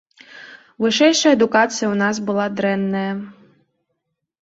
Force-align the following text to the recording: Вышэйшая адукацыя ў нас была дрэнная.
Вышэйшая 0.85 1.33
адукацыя 1.37 1.73
ў 1.73 1.95
нас 2.03 2.15
была 2.33 2.45
дрэнная. 2.57 3.09